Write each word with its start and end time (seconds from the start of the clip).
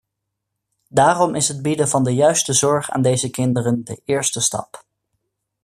Daarom 0.89 1.35
is 1.35 1.47
het 1.47 1.61
bieden 1.61 1.87
van 1.87 2.03
de 2.03 2.15
juiste 2.15 2.53
zorg 2.53 2.89
aan 2.91 3.01
deze 3.01 3.29
kinderen 3.29 3.83
de 3.83 4.01
eerste 4.05 4.41
stap. 4.41 4.83